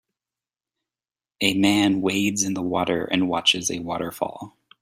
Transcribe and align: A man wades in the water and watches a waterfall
A 1.41 1.53
man 1.53 2.01
wades 2.01 2.41
in 2.41 2.55
the 2.55 2.63
water 2.63 3.05
and 3.05 3.29
watches 3.29 3.69
a 3.69 3.77
waterfall 3.81 4.57